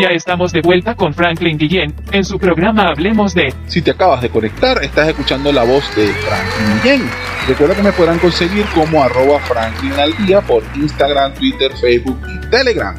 Ya 0.00 0.08
estamos 0.08 0.52
de 0.52 0.60
vuelta 0.60 0.96
con 0.96 1.14
Franklin 1.14 1.56
Guillén 1.56 1.94
en 2.10 2.24
su 2.24 2.36
programa 2.38 2.88
Hablemos 2.88 3.32
de. 3.32 3.54
Si 3.68 3.80
te 3.80 3.92
acabas 3.92 4.22
de 4.22 4.28
conectar, 4.28 4.82
estás 4.82 5.08
escuchando 5.08 5.52
la 5.52 5.62
voz 5.62 5.84
de 5.94 6.08
Franklin 6.08 6.82
Guillén. 6.82 7.10
Recuerda 7.46 7.76
que 7.76 7.82
me 7.82 7.92
podrán 7.92 8.18
conseguir 8.18 8.66
como 8.74 9.04
arroba 9.04 9.38
Franklin 9.40 9.92
al 9.92 10.16
día 10.26 10.40
por 10.40 10.64
Instagram, 10.74 11.34
Twitter, 11.34 11.70
Facebook 11.80 12.18
y 12.26 12.50
Telegram. 12.50 12.96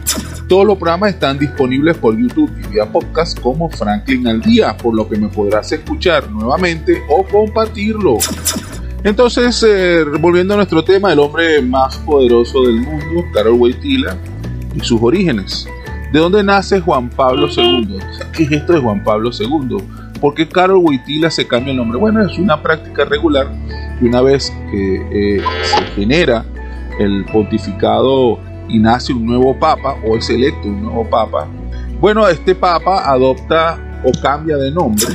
Todos 0.47 0.65
los 0.65 0.77
programas 0.77 1.15
están 1.15 1.37
disponibles 1.37 1.97
por 1.97 2.17
YouTube 2.17 2.51
y 2.63 2.67
vía 2.69 2.85
podcast 2.85 3.39
como 3.41 3.69
Franklin 3.69 4.27
al 4.27 4.41
día, 4.41 4.77
por 4.77 4.95
lo 4.95 5.09
que 5.09 5.17
me 5.17 5.27
podrás 5.27 5.69
escuchar 5.73 6.31
nuevamente 6.31 7.03
o 7.09 7.25
compartirlo. 7.25 8.19
Entonces, 9.03 9.65
eh, 9.67 10.05
volviendo 10.19 10.53
a 10.53 10.57
nuestro 10.57 10.83
tema, 10.83 11.11
el 11.11 11.19
hombre 11.19 11.61
más 11.61 11.97
poderoso 11.97 12.63
del 12.63 12.79
mundo, 12.79 13.25
Carol 13.33 13.55
Wojtyla, 13.55 14.15
y 14.73 14.79
sus 14.79 15.01
orígenes. 15.01 15.67
¿De 16.15 16.21
dónde 16.21 16.45
nace 16.45 16.79
Juan 16.79 17.09
Pablo 17.09 17.49
II? 17.53 17.99
¿Qué 18.31 18.43
es 18.43 18.51
esto 18.53 18.71
de 18.71 18.79
Juan 18.79 19.03
Pablo 19.03 19.31
II? 19.37 19.75
¿Por 20.21 20.33
qué 20.33 20.47
Carol 20.47 20.77
Wojtyla 20.77 21.29
se 21.29 21.45
cambia 21.45 21.71
el 21.71 21.77
nombre? 21.77 21.99
Bueno, 21.99 22.25
es 22.25 22.39
una 22.39 22.63
práctica 22.63 23.03
regular 23.03 23.51
y 23.99 24.05
una 24.07 24.21
vez 24.21 24.49
que 24.71 24.95
eh, 25.11 25.43
se 25.63 25.83
genera 25.87 26.45
el 27.01 27.25
pontificado 27.25 28.39
y 28.69 28.79
nace 28.79 29.11
un 29.11 29.25
nuevo 29.25 29.59
papa 29.59 29.97
o 30.07 30.15
es 30.15 30.29
electo 30.29 30.69
un 30.69 30.83
nuevo 30.83 31.03
papa, 31.09 31.49
bueno, 31.99 32.25
este 32.29 32.55
papa 32.55 33.11
adopta 33.11 33.77
o 34.05 34.11
cambia 34.21 34.55
de 34.55 34.71
nombre 34.71 35.07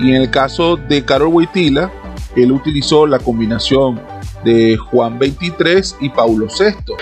y 0.00 0.14
en 0.14 0.22
el 0.22 0.30
caso 0.30 0.78
de 0.78 1.04
Carol 1.04 1.28
Wojtyla, 1.28 1.92
él 2.36 2.52
utilizó 2.52 3.06
la 3.06 3.18
combinación 3.18 4.00
de 4.42 4.78
Juan 4.78 5.18
23 5.18 5.96
y 6.00 6.08
Paulo 6.08 6.46
VI. 6.46 6.94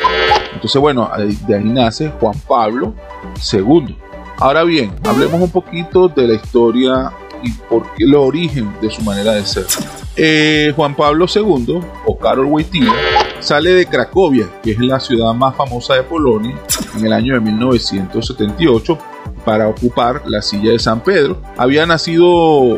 Entonces, 0.60 0.78
bueno, 0.78 1.10
de 1.46 1.56
ahí 1.56 1.64
nace 1.64 2.12
Juan 2.20 2.38
Pablo 2.46 2.92
II. 3.50 3.96
Ahora 4.36 4.62
bien, 4.62 4.92
hablemos 5.08 5.40
un 5.40 5.48
poquito 5.48 6.06
de 6.08 6.28
la 6.28 6.34
historia 6.34 7.12
y 7.42 7.50
por 7.50 7.84
qué 7.94 8.04
el 8.04 8.14
origen 8.14 8.70
de 8.82 8.90
su 8.90 9.00
manera 9.00 9.32
de 9.32 9.46
ser. 9.46 9.64
Eh, 10.16 10.70
Juan 10.76 10.94
Pablo 10.94 11.24
II, 11.34 11.80
o 12.04 12.18
Karol 12.18 12.44
Wojtyla, 12.44 12.92
sale 13.38 13.70
de 13.72 13.86
Cracovia, 13.86 14.50
que 14.62 14.72
es 14.72 14.78
la 14.80 15.00
ciudad 15.00 15.32
más 15.32 15.56
famosa 15.56 15.94
de 15.94 16.02
Polonia, 16.02 16.54
en 16.94 17.06
el 17.06 17.12
año 17.14 17.32
de 17.32 17.40
1978 17.40 18.98
para 19.42 19.66
ocupar 19.66 20.24
la 20.26 20.42
silla 20.42 20.72
de 20.72 20.78
San 20.78 21.00
Pedro. 21.00 21.40
Había 21.56 21.86
nacido 21.86 22.28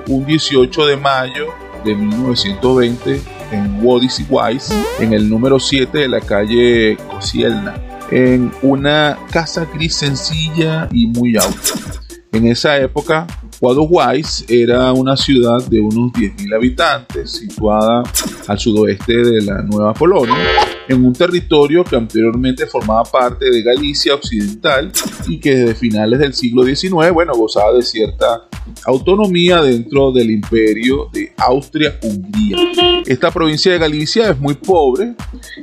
un 0.07 0.25
18 0.25 0.87
de 0.87 0.97
mayo 0.97 1.49
de 1.85 1.97
1920 1.97 3.42
en 3.53 3.85
Wodis 3.85 4.25
Wise, 4.29 4.75
en 4.99 5.13
el 5.13 5.29
número 5.29 5.61
7 5.61 5.97
de 5.99 6.09
la 6.09 6.21
calle 6.21 6.97
Kosielna, 7.11 7.75
en 8.11 8.51
una 8.63 9.19
casa 9.31 9.67
gris 9.73 9.95
sencilla 9.95 10.89
y 10.93 11.07
muy 11.07 11.37
alta. 11.37 11.75
En 12.33 12.47
esa 12.47 12.79
época, 12.79 13.27
Wise 13.61 14.45
era 14.49 14.93
una 14.93 15.17
ciudad 15.17 15.65
de 15.67 15.81
unos 15.81 16.13
10.000 16.13 16.55
habitantes, 16.55 17.33
situada 17.33 18.03
al 18.49 18.59
sudoeste 18.59 19.19
de 19.19 19.43
la 19.43 19.63
Nueva 19.63 19.95
Polonia, 19.95 20.35
en 20.89 21.05
un 21.05 21.13
territorio 21.13 21.85
que 21.85 21.95
anteriormente 21.95 22.67
formaba 22.67 23.05
parte 23.05 23.51
de 23.51 23.63
Galicia 23.63 24.15
Occidental 24.15 24.91
y 25.29 25.39
que 25.39 25.55
desde 25.55 25.75
finales 25.75 26.19
del 26.19 26.35
siglo 26.35 26.65
XIX, 26.65 27.13
bueno, 27.13 27.35
gozaba 27.35 27.73
de 27.75 27.83
cierta 27.83 28.49
autonomía 28.85 29.63
dentro 29.63 30.13
del 30.13 30.31
imperio 30.31 31.09
de 31.13 31.33
Austria-Hungría. 31.37 32.57
Esta 33.07 33.31
provincia 33.31 33.73
de 33.73 33.79
Galicia 33.79 34.31
es 34.31 34.39
muy 34.39 34.55
pobre 34.55 35.15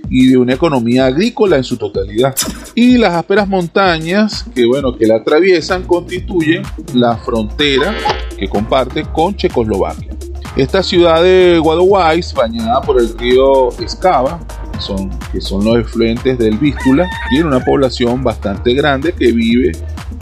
y 0.10 0.28
de 0.28 0.38
una 0.38 0.54
economía 0.54 1.06
agrícola 1.06 1.58
en 1.58 1.64
su 1.64 1.78
totalidad. 1.78 2.36
Y 2.76 2.98
las 2.98 3.14
ásperas 3.14 3.48
montañas 3.48 4.46
que, 4.54 4.66
bueno, 4.66 4.96
que 4.96 5.08
la 5.08 5.18
atraviesan 5.18 5.84
constituyen 5.84 6.64
la 6.94 7.18
frontera 7.18 7.96
que 8.38 8.48
comparte 8.48 9.04
con 9.04 9.36
Checoslovaquia. 9.36 10.16
Esta 10.56 10.82
ciudad 10.82 11.24
de 11.24 11.60
Wadowice, 11.60 12.36
bañada 12.36 12.82
por 12.82 13.00
el 13.00 13.18
río 13.18 13.70
Escava, 13.80 14.40
son, 14.80 15.10
que 15.32 15.42
son 15.42 15.64
los 15.66 15.78
efluentes 15.78 16.38
del 16.38 16.58
Vístula, 16.58 17.10
tiene 17.30 17.46
una 17.46 17.64
población 17.64 18.24
bastante 18.24 18.74
grande 18.74 19.14
que 19.14 19.32
vive 19.32 19.72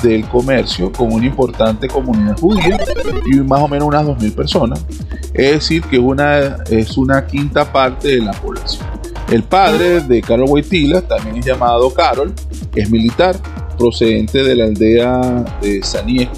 del 0.04 0.28
comercio 0.28 0.92
con 0.92 1.12
una 1.12 1.26
importante 1.26 1.88
comunidad 1.88 2.38
judía 2.38 2.80
y 3.26 3.38
más 3.38 3.62
o 3.62 3.68
menos 3.68 3.88
unas 3.88 4.06
2.000 4.06 4.36
personas. 4.36 4.86
Es 5.34 5.52
decir, 5.52 5.82
que 5.84 6.00
una, 6.00 6.58
es 6.70 6.98
una 6.98 7.26
quinta 7.26 7.72
parte 7.72 8.10
de 8.10 8.22
la 8.22 8.32
población. 8.32 8.86
El 9.30 9.44
padre 9.44 10.02
de 10.02 10.22
Carol 10.22 10.50
Wojtyla 10.50 11.02
también 11.02 11.38
es 11.38 11.46
llamado 11.46 11.94
Carol, 11.94 12.34
es 12.74 12.90
militar, 12.90 13.36
procedente 13.78 14.44
de 14.44 14.56
la 14.56 14.66
aldea 14.66 15.60
de 15.62 15.84
Saniek, 15.84 16.30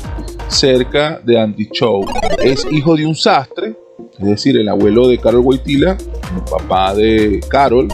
cerca 0.48 1.22
de 1.24 1.40
Antichou. 1.40 2.06
Es 2.40 2.66
hijo 2.72 2.96
de 2.96 3.06
un 3.06 3.16
sastre 3.16 3.76
es 4.20 4.26
decir, 4.26 4.58
el 4.58 4.68
abuelo 4.68 5.08
de 5.08 5.18
Carol 5.18 5.42
Wojtyla, 5.46 5.92
el 5.92 6.42
papá 6.50 6.94
de 6.94 7.40
Carol, 7.48 7.88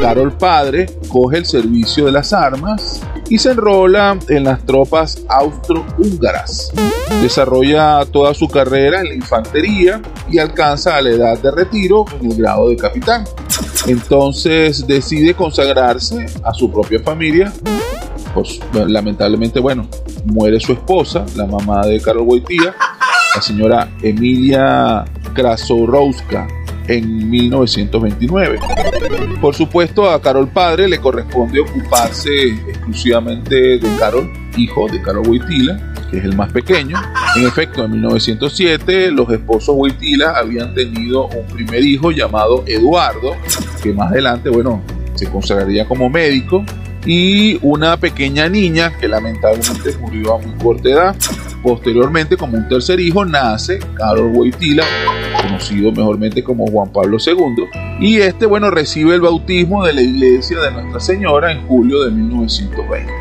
Carol 0.00 0.32
padre, 0.32 0.86
coge 1.08 1.38
el 1.38 1.46
servicio 1.46 2.04
de 2.04 2.12
las 2.12 2.32
armas 2.32 3.02
y 3.28 3.38
se 3.38 3.50
enrola 3.50 4.16
en 4.28 4.44
las 4.44 4.64
tropas 4.64 5.22
austro-húngaras. 5.28 6.72
Desarrolla 7.20 8.04
toda 8.06 8.34
su 8.34 8.46
carrera 8.46 9.00
en 9.00 9.08
la 9.08 9.14
infantería 9.14 10.00
y 10.30 10.38
alcanza 10.38 10.96
a 10.96 11.02
la 11.02 11.10
edad 11.10 11.38
de 11.38 11.50
retiro 11.50 12.04
en 12.20 12.30
el 12.30 12.36
grado 12.36 12.68
de 12.68 12.76
capitán. 12.76 13.24
Entonces 13.88 14.86
decide 14.86 15.34
consagrarse 15.34 16.26
a 16.44 16.54
su 16.54 16.70
propia 16.70 17.00
familia. 17.00 17.52
Pues 18.32 18.60
lamentablemente, 18.72 19.58
bueno, 19.58 19.88
muere 20.24 20.60
su 20.60 20.72
esposa, 20.72 21.26
la 21.34 21.46
mamá 21.46 21.84
de 21.84 22.00
Carol 22.00 22.22
Wojtyla, 22.22 22.74
la 23.34 23.42
señora 23.42 23.88
Emilia 24.02 25.04
Krasorowska 25.34 26.48
en 26.88 27.30
1929. 27.30 28.58
Por 29.40 29.54
supuesto, 29.54 30.10
a 30.10 30.20
Carol 30.20 30.48
padre 30.48 30.88
le 30.88 30.98
corresponde 30.98 31.60
ocuparse 31.60 32.48
exclusivamente 32.68 33.78
de 33.78 33.96
Carol, 33.98 34.30
hijo 34.56 34.86
de 34.88 35.00
Carol 35.02 35.26
Wojtyla, 35.26 35.94
que 36.10 36.18
es 36.18 36.24
el 36.24 36.36
más 36.36 36.52
pequeño. 36.52 36.96
En 37.36 37.46
efecto, 37.46 37.84
en 37.84 37.92
1907 37.92 39.10
los 39.10 39.30
esposos 39.30 39.74
Wojtyla 39.76 40.32
habían 40.36 40.74
tenido 40.74 41.26
un 41.26 41.46
primer 41.46 41.82
hijo 41.84 42.10
llamado 42.10 42.64
Eduardo, 42.66 43.36
que 43.82 43.92
más 43.92 44.10
adelante, 44.12 44.50
bueno, 44.50 44.82
se 45.14 45.28
consagraría 45.30 45.86
como 45.86 46.08
médico, 46.10 46.64
y 47.04 47.58
una 47.62 47.96
pequeña 47.96 48.48
niña 48.48 48.92
que 48.98 49.08
lamentablemente 49.08 49.96
murió 50.00 50.34
a 50.34 50.38
muy 50.38 50.54
corta 50.56 50.88
edad. 50.88 51.16
Posteriormente, 51.62 52.36
como 52.36 52.56
un 52.56 52.68
tercer 52.68 53.00
hijo, 53.00 53.24
nace 53.24 53.78
Carol 53.94 54.32
Wojtyla, 54.34 54.84
conocido 55.42 55.92
mejormente 55.92 56.44
como 56.44 56.66
Juan 56.66 56.92
Pablo 56.92 57.16
II, 57.24 57.64
y 58.00 58.16
este, 58.18 58.46
bueno, 58.46 58.70
recibe 58.70 59.14
el 59.14 59.22
bautismo 59.22 59.84
de 59.84 59.94
la 59.94 60.02
iglesia 60.02 60.60
de 60.60 60.70
Nuestra 60.72 61.00
Señora 61.00 61.52
en 61.52 61.66
julio 61.66 62.02
de 62.02 62.10
1920. 62.10 63.12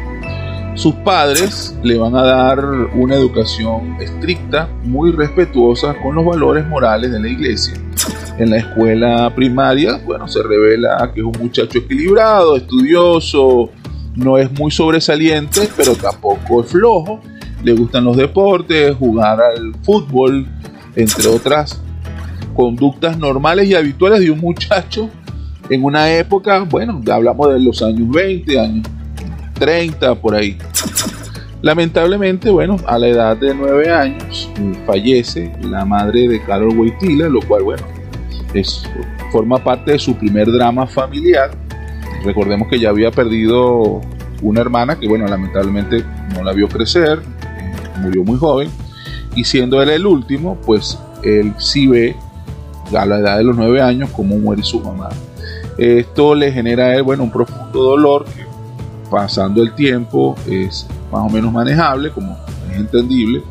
Sus 0.76 0.96
padres 0.96 1.78
le 1.84 1.98
van 1.98 2.16
a 2.16 2.24
dar 2.24 2.66
una 2.96 3.16
educación 3.16 3.96
estricta, 4.02 4.68
muy 4.84 5.12
respetuosa 5.12 5.94
con 6.02 6.16
los 6.16 6.26
valores 6.26 6.66
morales 6.68 7.12
de 7.12 7.20
la 7.20 7.28
iglesia. 7.28 7.76
En 8.38 8.50
la 8.50 8.58
escuela 8.58 9.34
primaria, 9.36 10.02
bueno, 10.06 10.28
se 10.28 10.42
revela 10.42 11.12
que 11.14 11.20
es 11.20 11.26
un 11.26 11.38
muchacho 11.40 11.80
equilibrado, 11.80 12.56
estudioso, 12.56 13.70
no 14.16 14.38
es 14.38 14.52
muy 14.52 14.72
sobresaliente, 14.72 15.70
pero 15.78 15.96
tampoco 15.96 16.62
es 16.62 16.70
flojo 16.72 17.22
le 17.64 17.74
gustan 17.74 18.04
los 18.04 18.18
deportes, 18.18 18.96
jugar 18.96 19.42
al 19.42 19.74
fútbol, 19.84 20.46
entre 20.96 21.28
otras 21.28 21.82
conductas 22.54 23.18
normales 23.18 23.68
y 23.68 23.74
habituales 23.74 24.20
de 24.20 24.30
un 24.30 24.40
muchacho 24.40 25.10
en 25.70 25.84
una 25.84 26.12
época, 26.12 26.60
bueno, 26.60 27.02
hablamos 27.10 27.54
de 27.54 27.60
los 27.60 27.82
años 27.82 28.10
20, 28.12 28.60
años 28.60 28.88
30, 29.54 30.16
por 30.16 30.36
ahí. 30.36 30.58
Lamentablemente, 31.62 32.50
bueno, 32.50 32.76
a 32.86 33.00
la 33.00 33.08
edad 33.08 33.38
de 33.38 33.56
9 33.56 33.90
años 33.90 34.50
fallece 34.86 35.54
la 35.62 35.86
madre 35.86 36.28
de 36.28 36.44
Carol 36.44 36.78
Wojtyla, 36.78 37.30
lo 37.30 37.40
cual, 37.42 37.64
bueno, 37.64 37.84
forma 39.32 39.58
parte 39.64 39.94
de 39.94 40.00
su 40.00 40.16
primer 40.16 40.52
drama 40.52 40.86
familiar. 40.86 41.52
Recordemos 42.24 42.68
que 42.70 42.80
ya 42.80 42.90
había 42.90 43.12
perdido 43.12 44.02
una 44.42 44.62
hermana 44.62 45.00
que, 45.00 45.08
bueno, 45.08 45.26
lamentablemente 45.28 46.04
no 46.34 46.44
la 46.44 46.54
vio 46.54 46.68
crecer, 46.68 47.22
murió 48.02 48.24
muy 48.24 48.38
joven, 48.38 48.70
y 49.36 49.44
siendo 49.44 49.82
él 49.82 49.90
el 49.90 50.06
último, 50.06 50.58
pues 50.66 51.00
él 51.24 51.54
sí 51.58 51.88
ve 51.88 52.16
a 52.96 53.06
la 53.06 53.20
edad 53.20 53.38
de 53.38 53.44
los 53.44 53.56
nueve 53.56 53.82
años 53.82 54.10
cómo 54.16 54.38
muere 54.38 54.64
su 54.64 54.80
mamá. 54.80 55.10
Esto 55.78 56.36
le 56.36 56.52
genera 56.52 56.86
a 56.86 56.96
él, 56.96 57.04
bueno, 57.04 57.24
un 57.24 57.32
profundo 57.32 57.82
dolor 57.82 58.26
que 58.26 58.46
pasando 59.10 59.64
el 59.64 59.74
tiempo 59.74 60.36
es 60.48 60.88
más 61.12 61.22
o 61.22 61.30
menos 61.30 61.52
manejable, 61.52 62.12
como 62.12 62.38
es 62.72 62.78
entendible. 62.78 63.42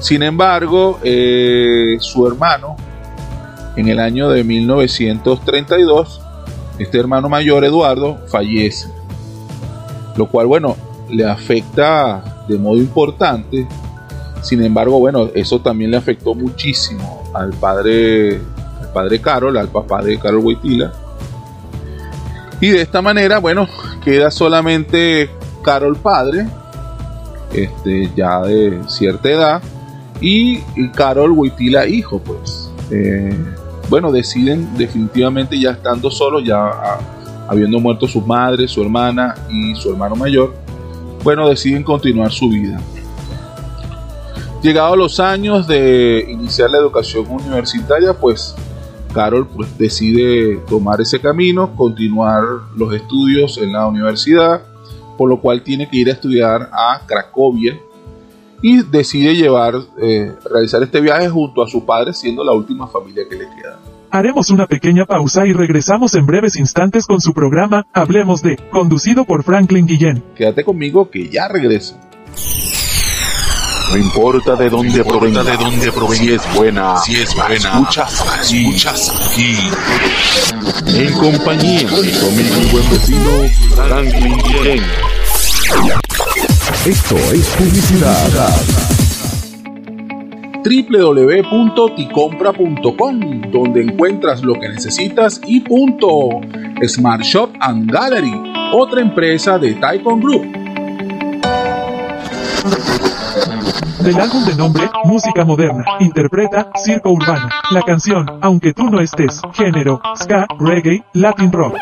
Sin 0.00 0.22
embargo, 0.22 0.98
eh, 1.02 1.96
su 2.00 2.26
hermano, 2.26 2.76
en 3.76 3.88
el 3.88 3.98
año 3.98 4.28
de 4.28 4.44
1932, 4.44 6.20
este 6.78 6.98
hermano 6.98 7.28
mayor, 7.28 7.64
Eduardo, 7.64 8.18
fallece. 8.26 8.88
Lo 10.16 10.26
cual, 10.26 10.46
bueno, 10.46 10.76
le 11.08 11.28
afecta 11.28 12.44
de 12.48 12.58
modo 12.58 12.78
importante. 12.78 13.66
Sin 14.42 14.62
embargo, 14.64 14.98
bueno, 14.98 15.28
eso 15.34 15.60
también 15.60 15.90
le 15.90 15.98
afectó 15.98 16.34
muchísimo 16.34 17.30
al 17.34 17.50
padre, 17.50 18.40
al 18.80 18.92
padre 18.92 19.20
Carol, 19.20 19.56
al 19.56 19.68
papá 19.68 20.02
de 20.02 20.18
Carol 20.18 20.44
Wojtyla. 20.44 20.92
Y 22.60 22.68
de 22.68 22.82
esta 22.82 23.00
manera, 23.02 23.38
bueno, 23.38 23.68
queda 24.04 24.30
solamente 24.30 25.30
Carol 25.62 25.96
padre, 25.96 26.46
este, 27.52 28.10
ya 28.16 28.40
de 28.42 28.80
cierta 28.88 29.30
edad, 29.30 29.62
y 30.20 30.60
Carol 30.94 31.32
Wojtyla 31.32 31.86
hijo, 31.86 32.18
pues. 32.18 32.59
Eh, 32.90 33.36
bueno, 33.88 34.12
deciden 34.12 34.76
definitivamente 34.76 35.58
ya 35.58 35.72
estando 35.72 36.10
solos, 36.10 36.44
ya 36.44 36.56
ah, 36.56 37.00
habiendo 37.48 37.80
muerto 37.80 38.06
su 38.06 38.20
madre, 38.20 38.68
su 38.68 38.82
hermana 38.82 39.34
y 39.48 39.74
su 39.74 39.90
hermano 39.90 40.14
mayor, 40.14 40.54
bueno, 41.24 41.48
deciden 41.48 41.82
continuar 41.82 42.30
su 42.30 42.48
vida. 42.48 42.80
Llegados 44.62 44.96
los 44.96 45.20
años 45.20 45.66
de 45.66 46.26
iniciar 46.28 46.70
la 46.70 46.78
educación 46.78 47.26
universitaria, 47.28 48.12
pues 48.12 48.54
Carol 49.12 49.48
pues, 49.48 49.76
decide 49.78 50.58
tomar 50.68 51.00
ese 51.00 51.18
camino, 51.18 51.74
continuar 51.74 52.42
los 52.76 52.94
estudios 52.94 53.58
en 53.58 53.72
la 53.72 53.86
universidad, 53.86 54.62
por 55.16 55.28
lo 55.28 55.40
cual 55.40 55.62
tiene 55.62 55.88
que 55.88 55.96
ir 55.96 56.08
a 56.08 56.12
estudiar 56.12 56.70
a 56.72 57.00
Cracovia 57.06 57.78
y 58.62 58.82
decide 58.82 59.34
llevar, 59.34 59.74
eh, 60.00 60.34
realizar 60.50 60.82
este 60.82 61.00
viaje 61.00 61.28
junto 61.28 61.62
a 61.62 61.68
su 61.68 61.84
padre, 61.84 62.12
siendo 62.12 62.44
la 62.44 62.52
última 62.52 62.86
familia 62.86 63.24
que 63.28 63.36
le 63.36 63.44
queda. 63.56 63.78
Haremos 64.10 64.50
una 64.50 64.66
pequeña 64.66 65.06
pausa 65.06 65.46
y 65.46 65.52
regresamos 65.52 66.14
en 66.14 66.26
breves 66.26 66.56
instantes 66.56 67.06
con 67.06 67.20
su 67.20 67.32
programa 67.32 67.86
Hablemos 67.92 68.42
de, 68.42 68.56
conducido 68.70 69.24
por 69.24 69.44
Franklin 69.44 69.86
Guillén. 69.86 70.24
Quédate 70.34 70.64
conmigo 70.64 71.10
que 71.10 71.28
ya 71.28 71.46
regreso. 71.46 71.96
No 73.90 73.96
importa 73.96 74.54
de 74.56 74.70
dónde 74.70 75.04
provenga, 75.04 75.42
de 75.42 75.56
dónde 75.56 75.90
provenga, 75.90 76.16
si 76.16 76.32
es 76.32 76.54
buena, 76.54 76.96
si 76.98 77.14
es 77.16 77.34
buena, 77.34 77.54
escuchas 77.56 78.24
aquí, 78.38 78.66
escuchas 78.66 79.30
aquí. 79.30 79.56
En 80.96 81.12
compañía 81.14 81.88
de 81.88 82.20
conmigo 82.20 82.56
mi 82.56 82.66
buen 82.70 82.90
vecino 82.90 83.30
Franklin 83.74 84.38
Guillén. 84.38 84.84
Esto 86.86 87.16
es 87.16 87.48
publicidad 87.58 88.30
www.ticompra.com, 90.64 93.50
donde 93.50 93.82
encuentras 93.82 94.42
lo 94.42 94.54
que 94.54 94.68
necesitas 94.68 95.40
y 95.46 95.60
punto. 95.60 96.40
Smart 96.86 97.22
Shop 97.22 97.50
and 97.60 97.90
Gallery, 97.90 98.32
otra 98.72 99.02
empresa 99.02 99.58
de 99.58 99.74
Taikon 99.74 100.20
Group. 100.20 100.46
Del 104.02 104.18
álbum 104.18 104.46
de 104.46 104.54
nombre 104.54 104.88
Música 105.04 105.44
Moderna, 105.44 105.84
interpreta 106.00 106.70
Circo 106.82 107.10
Urbano. 107.10 107.50
La 107.72 107.82
canción, 107.82 108.26
Aunque 108.40 108.72
tú 108.72 108.88
no 108.88 109.00
estés, 109.00 109.42
género, 109.52 110.00
ska, 110.16 110.46
reggae, 110.58 111.04
latin 111.12 111.52
rock. 111.52 111.76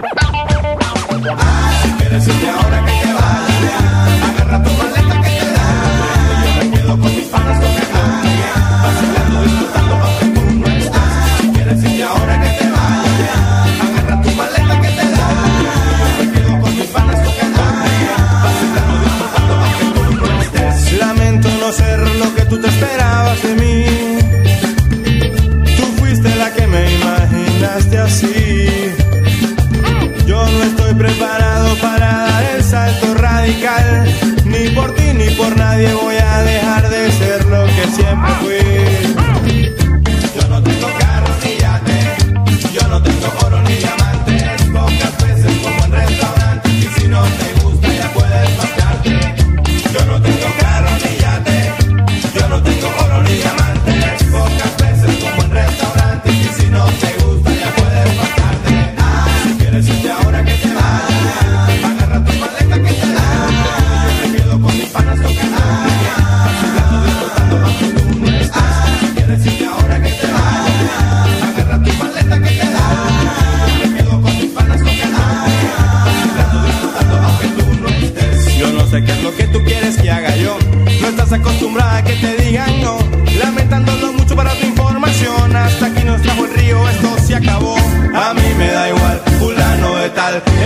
Lamento 4.48 4.87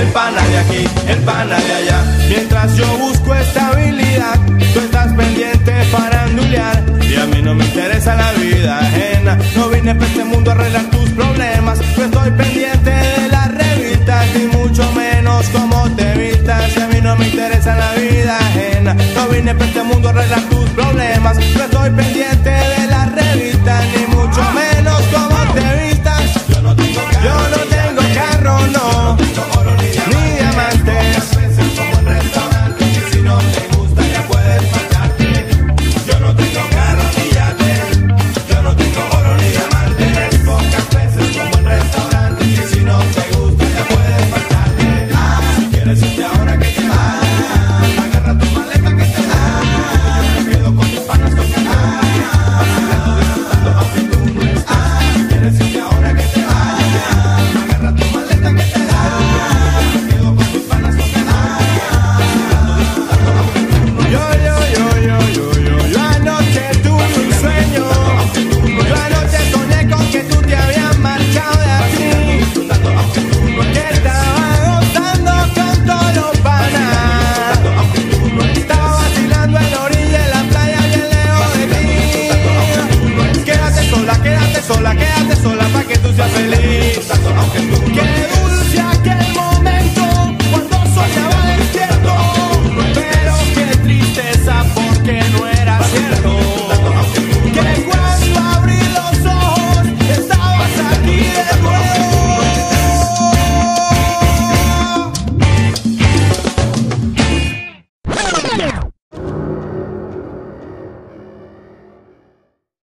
El 0.02 0.08
pana 0.08 0.42
de 0.48 0.58
aquí, 0.58 0.84
el 1.06 1.18
pana 1.20 1.56
de 1.60 1.72
allá. 1.74 2.04
Mientras 2.28 2.76
yo 2.76 2.86
busco 2.98 3.32
estabilidad, 3.36 4.34
tú 4.74 4.80
estás 4.80 5.12
pendiente 5.12 5.72
para 5.92 6.24
andulear. 6.24 6.82
Y 7.08 7.14
a 7.14 7.26
mí 7.26 7.40
no 7.40 7.54
me 7.54 7.64
interesa 7.64 8.16
la 8.16 8.32
vida 8.32 8.80
ajena. 8.80 9.38
No 9.54 9.68
vine 9.68 9.94
para 9.94 10.06
este 10.06 10.24
mundo 10.24 10.50
a 10.50 10.54
arreglar 10.54 10.90
tus 10.90 11.08
problemas. 11.10 11.78
Yo 11.96 12.04
estoy 12.04 12.32
pendiente 12.32 12.90
de 12.90 13.28
las 13.28 13.54
revistas 13.54 14.26
y 14.34 14.56
mucho 14.56 14.90
menos 14.92 15.48
cómo 15.50 15.88
te 15.94 16.14
vistas. 16.14 16.76
Y 16.76 16.80
a 16.80 16.88
mí 16.88 17.00
no 17.00 17.14
me 17.16 17.28
interesa 17.28 17.76
la 17.76 17.94
vida 17.94 18.38
ajena. 18.38 18.96
No 19.14 19.28
vine 19.28 19.54
para 19.54 19.71